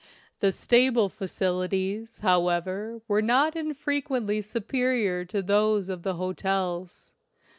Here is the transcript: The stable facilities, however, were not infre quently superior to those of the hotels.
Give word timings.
The 0.39 0.51
stable 0.51 1.09
facilities, 1.09 2.17
however, 2.23 3.01
were 3.07 3.21
not 3.21 3.53
infre 3.53 4.01
quently 4.03 4.43
superior 4.43 5.25
to 5.25 5.43
those 5.43 5.89
of 5.89 6.01
the 6.01 6.15
hotels. 6.15 7.11